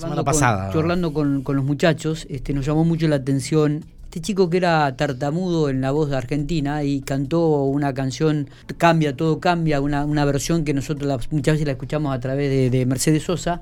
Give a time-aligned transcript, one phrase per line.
[0.00, 0.70] semana pasada.
[0.72, 4.96] Charlando con, con, los muchachos, este, nos llamó mucho la atención este chico que era
[4.96, 10.24] tartamudo en la voz de Argentina y cantó una canción, Cambia, todo cambia, una, una
[10.24, 13.60] versión que nosotros muchas veces la escuchamos a través de, Mercedes Sosa,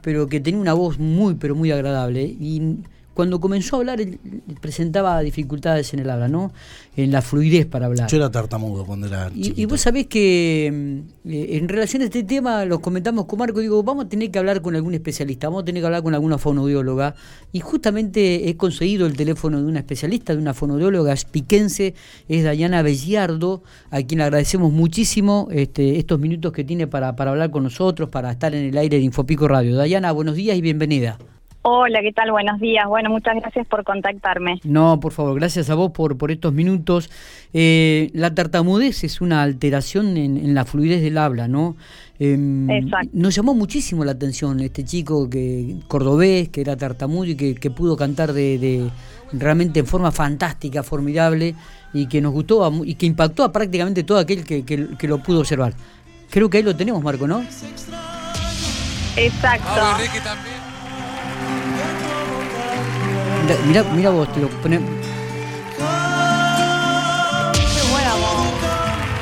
[0.00, 2.22] pero que tenía una voz muy, pero muy agradable.
[2.22, 2.76] Y
[3.18, 4.20] cuando comenzó a hablar, él
[4.60, 6.52] presentaba dificultades en el habla, ¿no?
[6.96, 8.08] En la fluidez para hablar.
[8.08, 12.04] Yo era tartamudo cuando era y, y, vos sabés que mm, eh, en relación a
[12.04, 15.48] este tema, los comentamos con Marco, digo, vamos a tener que hablar con algún especialista,
[15.48, 17.16] vamos a tener que hablar con alguna fonoaudióloga.
[17.50, 21.94] Y justamente he conseguido el teléfono de una especialista, de una fonoaudióloga piquense,
[22.28, 27.32] es Dayana Belliardo, a quien le agradecemos muchísimo este, estos minutos que tiene para, para
[27.32, 29.74] hablar con nosotros, para estar en el aire de Infopico Radio.
[29.74, 31.18] Dayana, buenos días y bienvenida.
[31.70, 32.30] Hola, ¿qué tal?
[32.30, 32.86] Buenos días.
[32.88, 34.58] Bueno, muchas gracias por contactarme.
[34.64, 37.10] No, por favor, gracias a vos por, por estos minutos.
[37.52, 41.76] Eh, la tartamudez es una alteración en, la fluidez del habla, ¿no?
[42.18, 43.10] Em, Exacto.
[43.12, 47.98] Nos llamó muchísimo la atención este chico que cordobés, que era tartamudo y que, pudo
[47.98, 48.88] cantar de,
[49.34, 51.54] realmente en forma fantástica, formidable,
[51.92, 55.40] y que nos gustó y que impactó a prácticamente todo aquel que, que, lo pudo
[55.40, 55.74] observar.
[56.30, 57.42] Creo que ahí lo tenemos, Marco, ¿no?
[59.16, 60.57] Exacto.
[63.66, 64.80] Mira, mira, vos, te lo pones.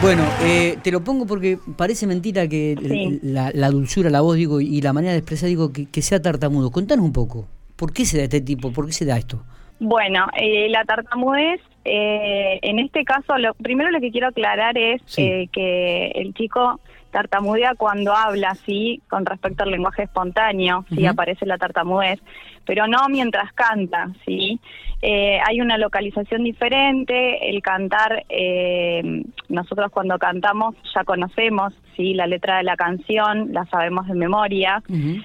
[0.02, 2.76] Bueno, eh, te lo pongo porque parece mentira que
[3.22, 6.70] la, dulzura, la voz, digo, y la manera de expresar, digo, que, sea tartamudo.
[6.70, 7.46] Contanos un poco,
[7.76, 8.72] ¿por qué se da este tipo?
[8.72, 9.42] ¿Por qué se da esto?
[9.78, 15.02] Bueno, eh, la tartamudez, eh, en este caso, lo primero lo que quiero aclarar es
[15.14, 21.58] que el chico tartamudea cuando habla, sí, con respecto al lenguaje espontáneo, sí aparece la
[21.58, 22.20] tartamudez,
[22.64, 24.60] pero no mientras canta, sí.
[25.02, 32.26] Eh, hay una localización diferente, el cantar, eh, nosotros cuando cantamos ya conocemos, sí, la
[32.26, 34.82] letra de la canción, la sabemos de memoria,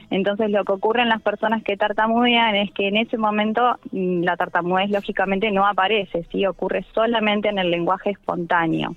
[0.09, 4.23] entonces lo que ocurre en las personas que tartamudean es que en ese momento mm,
[4.23, 8.95] la tartamudez lógicamente no aparece, sí, ocurre solamente en el lenguaje espontáneo.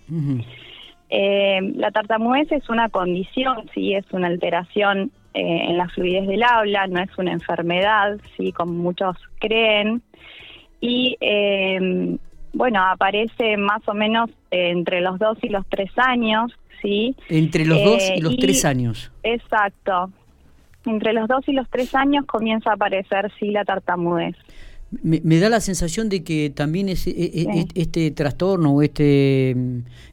[1.10, 6.42] Eh, la tartamudez es una condición, sí, es una alteración eh, en la fluidez del
[6.42, 10.02] habla, no es una enfermedad, sí, como muchos creen.
[10.80, 12.16] Y eh,
[12.52, 17.16] bueno, aparece más o menos entre los dos y los tres años, sí.
[17.28, 19.12] Entre los dos y los tres años.
[19.22, 20.10] Exacto.
[20.86, 24.36] Entre los dos y los tres años comienza a aparecer, sí, la tartamudez.
[25.02, 29.56] Me, da la sensación de que también es, e, e, e, este trastorno o este,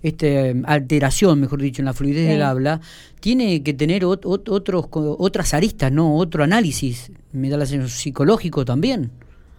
[0.01, 2.81] este alteración, mejor dicho, en la fluidez del habla,
[3.19, 6.15] tiene que tener otros, otras aristas, ¿no?
[6.15, 9.11] Otro análisis, me da la sensación psicológico también.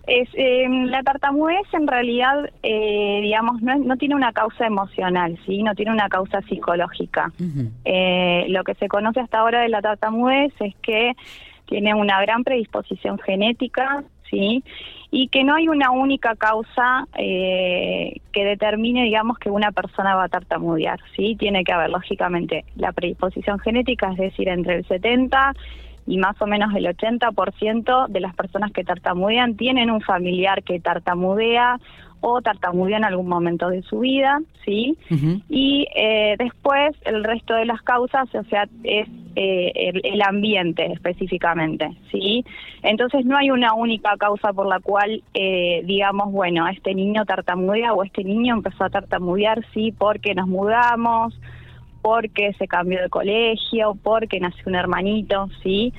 [0.07, 5.63] Es, eh, la tartamudez en realidad, eh, digamos, no, no, tiene una causa emocional, ¿sí?
[5.63, 7.33] No tiene una causa psicológica.
[7.85, 11.13] eh, lo que se conoce hasta ahora de la tartamudez es que
[11.67, 14.65] tiene una gran predisposición genética, ¿sí?
[15.15, 20.25] y que no hay una única causa eh, que determine, digamos, que una persona va
[20.25, 21.37] a tartamudear, ¿sí?
[21.39, 25.53] Tiene que haber, lógicamente, la predisposición genética, es decir, entre el 70
[26.07, 30.81] y más o menos el 80% de las personas que tartamudean tienen un familiar que
[30.81, 31.79] tartamudea
[32.23, 34.97] o tartamudea en algún momento de su vida, ¿sí?
[35.49, 41.91] Y eh, después el resto de las causas, o sea, es eh, el, ambiente específicamente,
[42.13, 42.45] ¿sí?
[42.83, 47.93] Entonces no hay una única causa por la cual, eh, digamos, bueno, este niño tartamudea
[47.93, 51.37] o este niño empezó a tartamudear, sí, porque nos mudamos,
[52.03, 55.93] porque se cambió de colegio, porque nació un hermanito, ¿sí?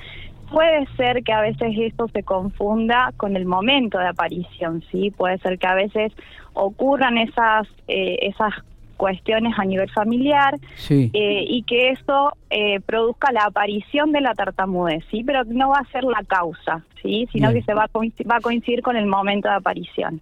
[0.50, 5.10] Puede ser que a veces esto se confunda con el momento de aparición, ¿sí?
[5.10, 6.12] Puede ser que a veces
[6.52, 8.52] ocurran esas, eh, esas
[8.96, 10.54] cuestiones a nivel familiar
[10.88, 15.22] eh, y que eso eh, produzca la aparición de la tartamudez, ¿sí?
[15.24, 17.28] Pero no va a ser la causa, ¿sí?
[17.32, 20.20] Sino que se va a, coincidir, va a coincidir con el momento de aparición.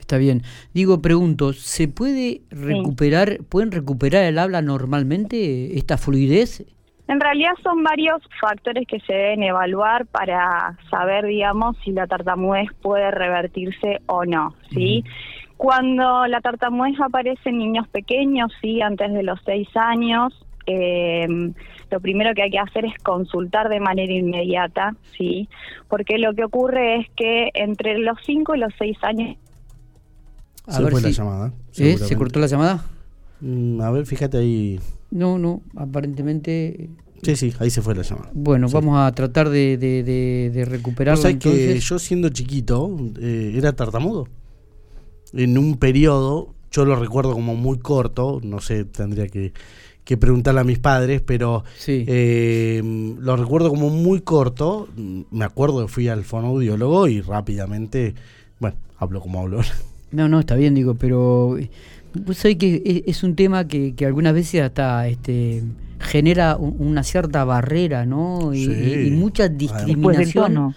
[0.00, 0.42] Está bien.
[0.72, 6.64] Digo, pregunto, ¿se puede recuperar, pueden recuperar el habla normalmente, esta fluidez?
[7.08, 12.68] En realidad son varios factores que se deben evaluar para saber, digamos, si la tartamudez
[12.82, 15.04] puede revertirse o no, ¿sí?
[15.56, 20.34] Cuando la tartamudez aparece en niños pequeños, sí, antes de los seis años,
[20.66, 21.26] eh,
[21.90, 25.48] lo primero que hay que hacer es consultar de manera inmediata, sí,
[25.88, 29.36] porque lo que ocurre es que entre los cinco y los seis años.
[30.68, 31.52] se fue la llamada.
[31.78, 31.96] ¿Eh?
[31.96, 32.84] ¿Se cortó la llamada?
[33.40, 34.78] Mm, a ver, fíjate ahí.
[35.10, 36.90] No, no, aparentemente.
[37.22, 38.30] Sí, sí, ahí se fue la llamada.
[38.32, 40.02] Bueno, vamos a tratar de, de,
[40.52, 41.38] de, recuperarlo.
[41.38, 44.28] que yo siendo chiquito eh, era tartamudo
[45.32, 49.52] en un periodo, yo lo recuerdo como muy corto, no sé, tendría que,
[50.04, 52.82] que preguntarle a mis padres, pero eh,
[53.20, 54.88] lo recuerdo como muy corto.
[55.30, 58.14] Me acuerdo que fui al fonoaudiólogo y rápidamente,
[58.58, 59.60] bueno, hablo como hablo.
[60.10, 61.58] No, no, está bien, digo, pero
[62.14, 65.62] vos sabés que es, un tema que, que algunas veces hasta este
[66.00, 68.54] genera una cierta barrera, ¿no?
[68.54, 70.74] Y, mucha discriminación.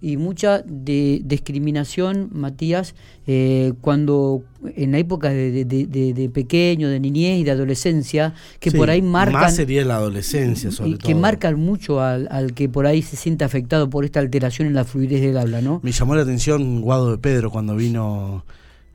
[0.00, 2.96] Y mucha de, discriminación, Matías,
[3.28, 4.42] eh, cuando
[4.74, 9.42] en la época de, de, pequeño, de niñez y de adolescencia, que por ahí marcan...
[9.42, 13.16] Más sería la adolescencia, sobre y Que marcan mucho al, al, que por ahí se
[13.16, 15.78] siente afectado por esta alteración en la fluidez del habla, ¿no?
[15.84, 18.44] Me llamó la atención Guado de Pedro cuando vino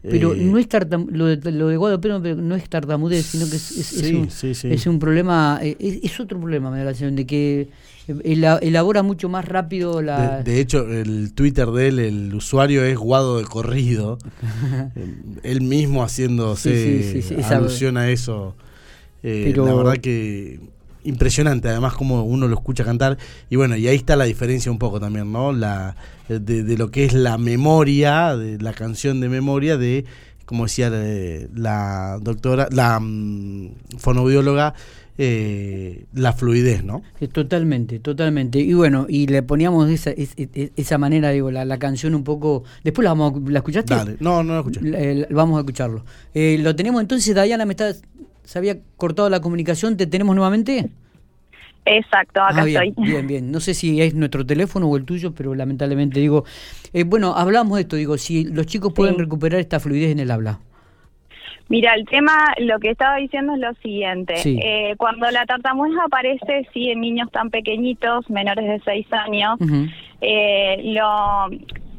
[0.01, 0.67] pero eh, no es
[1.09, 1.99] lo, de, lo de Guado
[2.35, 6.91] no es tartamudez, sino que es, un, problema, eh, es, otro problema, me da la
[6.91, 7.69] sensación, de que
[8.23, 10.43] elabora mucho más rápido la...
[10.43, 14.17] De, hecho, el Twitter de él, el usuario es Guado de Corrido,
[15.43, 18.55] él mismo haciéndose alusión a eso.
[19.23, 20.59] Eh, la verdad que
[21.07, 23.17] impresionante, además como uno lo escucha cantar.
[23.49, 25.51] Y bueno, y ahí está la diferencia un poco también, ¿no?
[25.51, 25.95] La,
[26.27, 30.05] de, lo que es la memoria, de la canción de memoria de,
[30.45, 34.73] como decía eh, la, doctora, la um, fonoaudióloga,
[35.19, 37.01] eh, la fluidez, ¿no?
[37.31, 38.59] Totalmente, totalmente.
[38.59, 42.63] Y bueno, y le poníamos esa, esa, manera, digo, la, la, canción un poco...
[42.83, 43.95] Después la, vamos ¿la escuchaste?
[43.95, 45.27] Dale, no, no la escuché.
[45.31, 46.05] vamos a escucharlo.
[46.35, 47.93] Eh, lo tenemos entonces, Dayana, me está
[48.47, 50.89] se había cortado la comunicación, ¿te tenemos nuevamente?
[51.83, 53.05] Exacto, acá ah, bien, estoy.
[53.05, 53.51] Bien, bien.
[53.51, 56.45] No sé si es nuestro teléfono o el tuyo, pero lamentablemente digo,
[56.93, 60.31] eh, bueno, hablamos de esto, digo, si los chicos pueden recuperar esta fluidez en el
[60.31, 60.59] habla.
[61.67, 64.35] Mira, el tema, lo que estaba diciendo es lo siguiente.
[64.45, 69.59] Eh, cuando la tartamudez aparece, sí, en niños tan pequeñitos, menores de 6 años,
[70.21, 71.49] eh, lo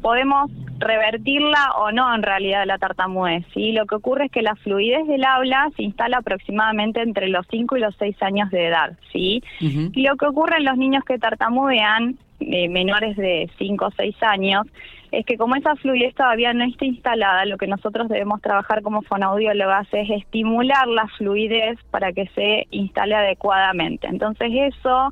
[0.01, 0.49] podemos
[0.79, 3.45] revertirla o no en realidad la tartamudez.
[3.53, 3.71] ¿sí?
[3.71, 7.77] Lo que ocurre es que la fluidez del habla se instala aproximadamente entre los 5
[7.77, 8.97] y los 6 años de edad.
[9.11, 9.43] ¿sí?
[9.59, 14.15] Y lo que ocurre en los niños que tartamudean, eh, menores de 5 o 6
[14.23, 14.65] años,
[15.11, 19.01] es que como esa fluidez todavía no está instalada, lo que nosotros debemos trabajar como
[19.01, 24.07] fonoaudiólogas es estimular la fluidez para que se instale adecuadamente.
[24.07, 25.09] Entonces eso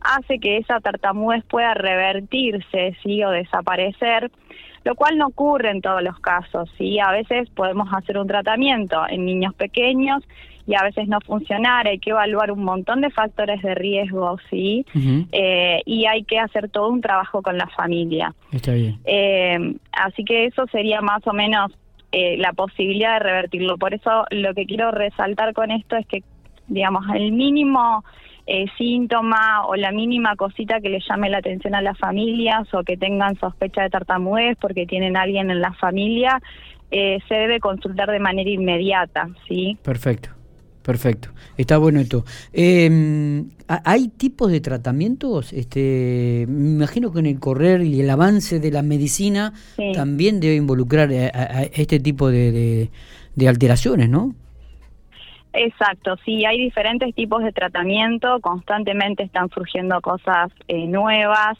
[0.00, 4.30] hace que esa tartamudez pueda revertirse, sí, o desaparecer,
[4.84, 6.98] lo cual no ocurre en todos los casos, sí.
[6.98, 10.22] A veces podemos hacer un tratamiento en niños pequeños
[10.66, 14.84] y a veces no funcionar, hay que evaluar un montón de factores de riesgo, sí,
[15.32, 18.34] eh, y hay que hacer todo un trabajo con la familia.
[18.52, 18.98] Está bien.
[19.06, 21.72] Eh, así que eso sería más o menos
[22.12, 23.78] eh, la posibilidad de revertirlo.
[23.78, 26.22] Por eso lo que quiero resaltar con esto es que,
[26.66, 28.04] digamos, el mínimo
[28.50, 32.82] eh, síntoma o la mínima cosita que le llame la atención a las familias o
[32.82, 36.40] que tengan sospecha de tartamudez porque tienen a alguien en la familia,
[36.90, 39.76] eh, se debe consultar de manera inmediata, ¿sí?
[39.82, 40.30] Perfecto.
[40.80, 41.28] Perfecto,
[41.58, 42.24] está bueno esto.
[42.54, 45.52] Eh, ¿Hay tipos de tratamientos?
[45.52, 49.52] Este, me imagino que en el correr y el avance de la medicina
[49.92, 52.88] también debe involucrar a, este tipo de,
[53.34, 54.34] de alteraciones, ¿no?
[55.60, 61.58] Exacto, sí, hay diferentes tipos de tratamiento, constantemente están surgiendo cosas eh, nuevas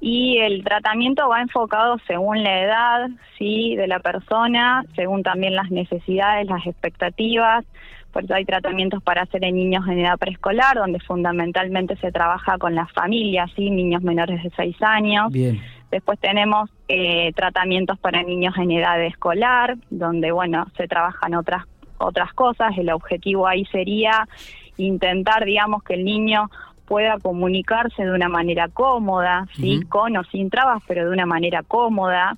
[0.00, 5.68] y el tratamiento va enfocado según la edad, sí, de la persona, según también las
[5.72, 7.64] necesidades, las expectativas.
[8.12, 12.56] Por eso hay tratamientos para hacer en niños en edad preescolar, donde fundamentalmente se trabaja
[12.58, 15.32] con las familias, sí, niños menores de 6 años.
[15.32, 15.60] Bien.
[15.90, 21.66] Después tenemos eh, tratamientos para niños en edad escolar, donde bueno se trabajan otras
[21.98, 22.76] otras cosas.
[22.76, 24.28] El objetivo ahí sería
[24.76, 26.50] intentar, digamos, que el niño
[26.86, 31.62] pueda comunicarse de una manera cómoda, sí, con o sin trabas, pero de una manera
[31.62, 32.36] cómoda.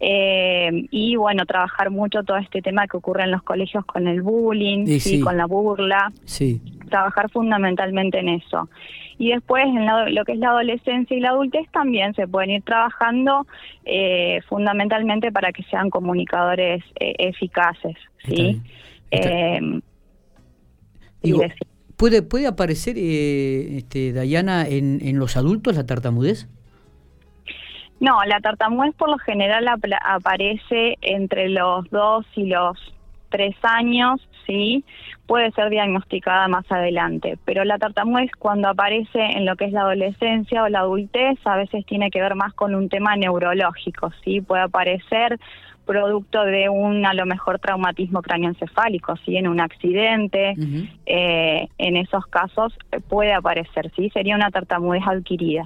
[0.00, 4.22] Eh, y bueno, trabajar mucho todo este tema que ocurre en los colegios con el
[4.22, 6.12] bullying, sí, con la burla.
[6.24, 6.60] Sí.
[6.94, 8.68] Trabajar fundamentalmente en eso.
[9.18, 12.62] Y después en lo que es la adolescencia y la adultez también se pueden ir
[12.62, 13.48] trabajando
[13.84, 17.96] eh, fundamentalmente para que sean comunicadores eh, eficaces.
[18.24, 18.62] ¿sí?
[19.10, 19.82] Em,
[21.96, 26.48] ¿puede, ¿Puede aparecer, eh, este, Dayana, en, en los adultos la tartamudez?
[27.98, 32.78] No, la tartamudez por lo general aparece entre los dos y los
[33.34, 34.84] tres años, sí,
[35.26, 39.80] puede ser diagnosticada más adelante, pero la tartamudez cuando aparece en lo que es la
[39.80, 44.40] adolescencia o la adultez a veces tiene que ver más con un tema neurológico, sí,
[44.40, 45.40] puede aparecer
[45.84, 50.54] producto de un a lo mejor traumatismo cráneoencefálico, sí, en un accidente,
[51.04, 52.72] eh, en esos casos
[53.08, 55.64] puede aparecer, sí, sería una tartamudez adquirida.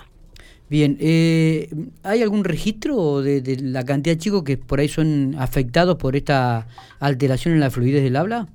[0.70, 1.70] Bien, eh,
[2.02, 6.66] ¿hay algún registro de, la cantidad de chicos que por ahí son afectados por esta
[7.00, 8.48] alteración en la fluidez del habla?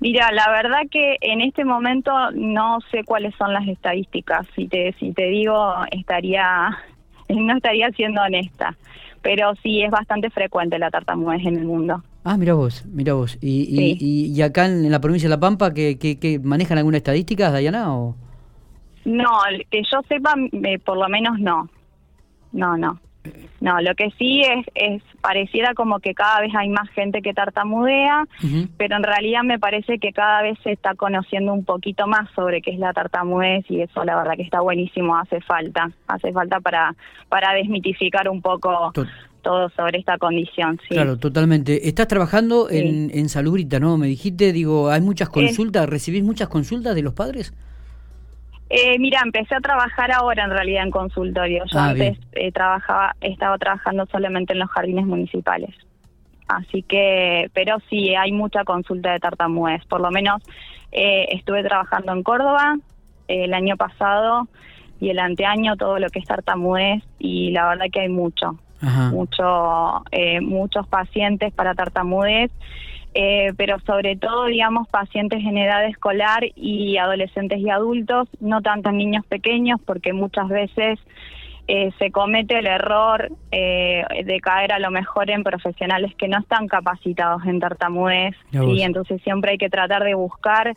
[0.00, 4.44] Mira, la verdad que en este momento no sé cuáles son las estadísticas.
[4.56, 6.76] Si te, si te digo, estaría,
[7.28, 8.76] no estaría siendo honesta.
[9.22, 12.02] Pero sí es bastante frecuente la tartamudez en el mundo.
[12.24, 13.38] Ah, mira vos, mira vos.
[13.40, 17.94] ¿Y, y, acá en, la provincia de La Pampa, que, que, manejan alguna estadística, Dayana?
[17.94, 18.16] O?
[19.04, 19.40] No,
[19.70, 20.34] que yo sepa,
[20.84, 21.68] por lo menos no.
[22.52, 23.00] No, no.
[23.60, 27.32] No, lo que sí es, es pareciera como que cada vez hay más gente que
[27.32, 28.26] tartamudea,
[28.76, 32.60] pero en realidad me parece que cada vez se está conociendo un poquito más sobre
[32.60, 36.58] qué es la tartamudez y eso la verdad que está buenísimo, hace falta, hace falta
[36.58, 36.96] para
[37.28, 38.92] para desmitificar un poco
[39.42, 40.80] todo sobre esta condición.
[40.88, 40.94] Sí.
[40.94, 41.88] Claro, totalmente.
[41.88, 43.96] Estás trabajando en, en Salubrita, ¿no?
[43.96, 47.52] Me dijiste, digo, hay muchas consultas, ¿recibís muchas consultas de los padres?
[48.70, 51.64] Eh, mira, empecé a trabajar ahora en realidad en consultorio.
[51.70, 55.74] Yo ah, antes eh, trabajaba, estaba trabajando solamente en los jardines municipales.
[56.48, 59.84] Así que, pero sí, hay mucha consulta de tartamudez.
[59.86, 60.42] Por lo menos
[60.90, 62.76] eh, estuve trabajando en Córdoba
[63.28, 64.48] el año pasado
[65.00, 68.58] y el anteaño todo lo que es tartamudez y la verdad que hay mucho,
[69.10, 70.04] mucho,
[70.42, 72.50] muchos pacientes para tartamudez
[73.14, 78.90] eh, pero sobre todo, digamos, pacientes en edad escolar y adolescentes y adultos, no tanto
[78.90, 80.98] niños pequeños, porque muchas veces
[81.68, 86.38] eh, se comete el error eh, de caer a lo mejor en profesionales que no
[86.38, 90.74] están capacitados en tartamudez, y entonces siempre hay que tratar de buscar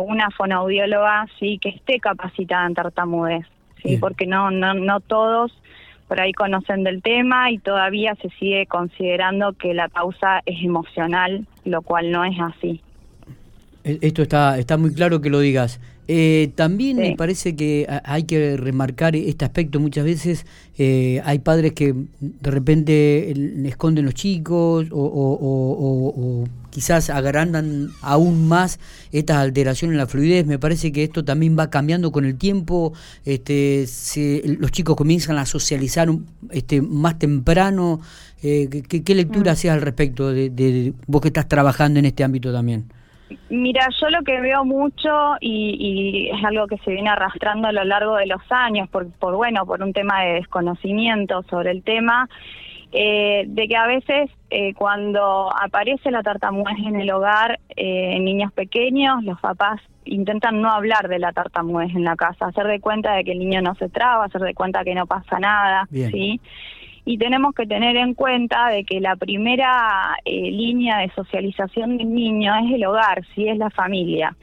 [0.00, 3.46] una fonoaudióloga sí que esté capacitada en tartamudez,
[3.82, 5.52] sí, porque no, no, no todos
[6.08, 11.46] por ahí conocen del tema y todavía se sigue considerando que la causa es emocional,
[11.64, 12.80] lo cual no es así.
[13.86, 15.78] E, esto está, está muy claro que lo digas.
[16.08, 19.80] Eh, también me parece que hay que remarcar este aspecto.
[19.80, 23.32] Muchas veces eh, hay padres que de repente
[23.68, 28.78] esconden los chicos o, quizás agrandan aún más
[29.10, 30.46] estas alteraciones en la fluidez.
[30.46, 32.92] Me parece que esto también va cambiando con el tiempo.
[33.24, 33.86] Este,
[34.60, 36.08] los chicos comienzan a socializar
[36.50, 38.00] este, más temprano.
[38.42, 39.54] Eh, ¿qué, lectura mm.
[39.54, 42.84] haces al respecto de, de vos que estás trabajando en este ámbito también?
[43.48, 47.84] Mira, yo lo que veo mucho y, es algo que se viene arrastrando a lo
[47.84, 52.28] largo de los años, por, por bueno, por un tema de desconocimiento sobre el tema,
[52.92, 58.24] eh, de que a veces eh, cuando aparece la tartamudez en el hogar, eh, en
[58.24, 62.80] niños pequeños, los papás intentan no hablar de la tartamudez en la casa, hacer de
[62.80, 65.88] cuenta de que el niño no se traba, hacer de cuenta que no pasa nada,
[65.90, 66.40] ¿sí?
[67.06, 72.12] Y tenemos que tener en cuenta de que la primera eh, línea de socialización del
[72.12, 74.36] niño es el hogar, si es la familia.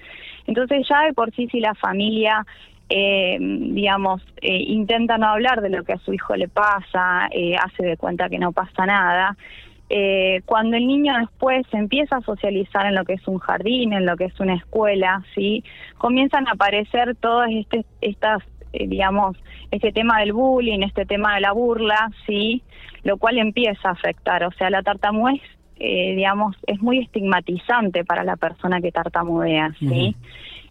[0.48, 2.46] Entonces ya de por sí si la familia
[2.88, 7.28] eh, digamos, eh, intenta no hablar de lo que a su hijo le pasa,
[7.62, 9.36] hace de cuenta que no pasa nada.
[10.46, 14.16] cuando el niño después empieza a socializar en lo que es un jardín, en lo
[14.16, 15.64] que es una escuela, sí,
[15.98, 19.38] comienzan a aparecer todas este, estas eh, digamos,
[19.72, 22.64] este tema del bullying, este tema de la burla, sí,
[23.04, 24.44] lo cual empieza a afectar.
[24.44, 25.42] O sea, la tartamudez,
[25.80, 30.16] eh, digamos, es muy estigmatizante para la persona que tartamudea, sí.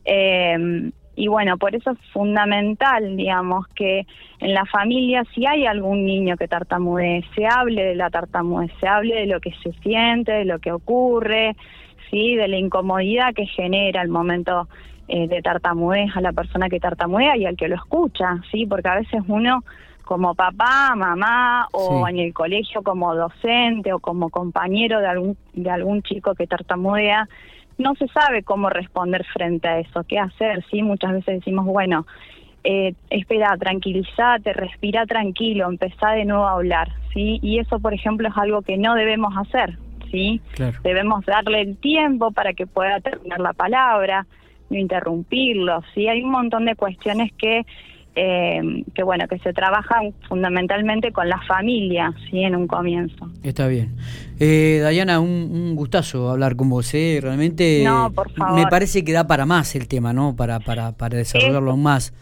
[0.05, 4.07] Em, y bueno, por eso es fundamental, digamos, que
[4.41, 8.89] en la familia, si hay algún niño que tartamudee, se hable de la tartamudez, se
[8.89, 11.55] hable de lo que se siente, de lo que ocurre,
[12.11, 14.69] sí, de la incomodidad que genera el momento
[15.09, 18.67] eh, de tartamudez a la persona que tartamudea y al que lo escucha, ¿sí?
[18.67, 19.65] Porque a veces uno
[20.05, 25.71] como papá, mamá o en el colegio como docente o como compañero de algún de
[25.71, 27.29] algún chico que tartamudea,
[27.79, 30.83] no se sabe cómo responder frente a eso, qué hacer, ¿sí?
[30.83, 32.07] Muchas veces decimos, bueno,
[32.65, 37.41] eh, espera, tranquilízate, respira tranquilo, empezá de nuevo a hablar, ¿sí?
[37.43, 39.79] Y eso, por ejemplo, es algo que no debemos hacer,
[40.11, 40.41] ¿sí?
[40.85, 44.27] Debemos darle el tiempo para que pueda terminar la palabra,
[44.79, 46.09] interrumpirlo, ¿sí?
[46.09, 47.65] Hay un montón de cuestiones que,
[48.15, 52.43] eh, que bueno, que se trabajan fundamentalmente con la familia, ¿sí?
[52.43, 53.31] En un comienzo.
[53.43, 53.95] Está bien.
[54.39, 57.19] Eh, Dayana, un, gustazo hablar con vos, ¿eh?
[57.23, 57.85] Realmente
[58.55, 60.37] me parece que da para más el tema, ¿no?
[60.37, 62.13] Para, para, para desarrollarlo más.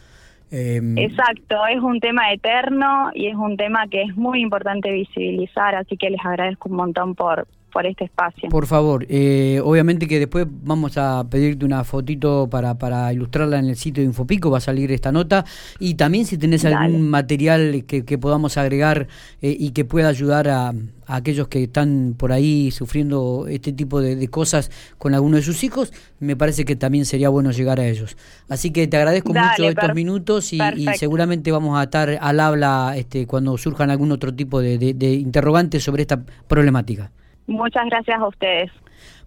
[0.50, 5.76] Em, Exacto, es un tema eterno y es un tema que es muy importante visibilizar,
[5.76, 8.48] así que les agradezco un montón por, por este espacio.
[8.48, 13.66] Por favor, eh, obviamente que después vamos a pedirte una fotito para, para ilustrarla en
[13.66, 15.44] el sitio de Infopico, va a salir esta nota,
[15.78, 19.08] y también si tenés algún material que, que, podamos agregar
[19.40, 20.72] eh, y que pueda ayudar a,
[21.10, 25.92] aquellos que están por ahí sufriendo este tipo de, cosas con alguno de sus hijos,
[26.20, 28.16] me parece que también sería bueno llegar a ellos.
[28.48, 30.60] Así que te agradezco mucho estos minutos y,
[30.96, 36.02] seguramente vamos a estar al habla este, cuando surjan algún otro tipo de interrogantes sobre
[36.02, 37.10] esta problemática.
[37.46, 38.70] Muchas gracias a ustedes.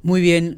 [0.01, 0.51] Muy bien.